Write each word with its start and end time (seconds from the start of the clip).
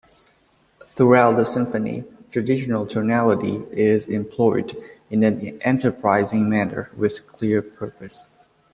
Throughout 0.87 1.33
the 1.37 1.45
symphony, 1.45 2.05
traditional 2.31 2.87
tonality 2.87 3.57
is 3.71 4.07
employed 4.07 4.75
in 5.11 5.21
an 5.23 5.61
enterprising 5.61 6.49
manner 6.49 6.89
with 6.97 7.27
clear 7.27 7.61
purpose. 7.61 8.25